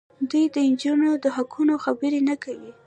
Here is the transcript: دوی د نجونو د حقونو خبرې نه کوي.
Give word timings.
دوی 0.29 0.45
د 0.53 0.57
نجونو 0.71 1.09
د 1.23 1.25
حقونو 1.35 1.73
خبرې 1.85 2.19
نه 2.29 2.35
کوي. 2.43 2.71